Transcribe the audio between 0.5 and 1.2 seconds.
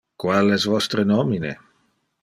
es vostre